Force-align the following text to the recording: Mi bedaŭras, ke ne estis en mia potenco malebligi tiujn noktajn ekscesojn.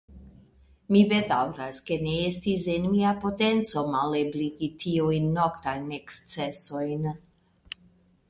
Mi 0.93 1.01
bedaŭras, 1.09 1.81
ke 1.89 1.97
ne 2.05 2.13
estis 2.29 2.63
en 2.75 2.87
mia 2.93 3.11
potenco 3.25 3.83
malebligi 3.97 4.69
tiujn 4.85 5.29
noktajn 5.37 5.85
ekscesojn. 5.99 7.05